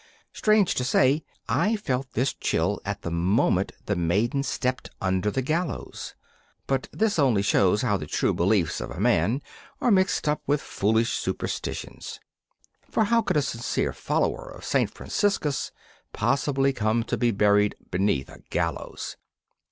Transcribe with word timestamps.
Strange 0.33 0.73
to 0.73 0.83
say, 0.83 1.23
I 1.47 1.75
felt 1.75 2.13
this 2.13 2.33
chill 2.33 2.81
at 2.83 3.03
the 3.03 3.11
moment 3.11 3.71
the 3.85 3.95
maiden 3.95 4.41
stepped 4.41 4.89
under 4.99 5.29
the 5.29 5.43
gallows. 5.43 6.15
But 6.65 6.89
this 6.91 7.19
only 7.19 7.43
shows 7.43 7.83
how 7.83 7.97
the 7.97 8.07
true 8.07 8.33
beliefs 8.33 8.81
of 8.81 8.97
men 8.97 9.43
are 9.79 9.91
mixed 9.91 10.27
up 10.27 10.41
with 10.47 10.59
foolish 10.59 11.13
superstitions; 11.13 12.19
for 12.89 13.03
how 13.03 13.21
could 13.21 13.37
a 13.37 13.43
sincere 13.43 13.93
follower 13.93 14.49
of 14.49 14.65
Saint 14.65 14.91
Franciscus 14.91 15.71
possibly 16.13 16.73
come 16.73 17.03
to 17.03 17.15
be 17.15 17.29
buried 17.29 17.75
beneath 17.91 18.27
a 18.29 18.39
gallows? 18.49 19.17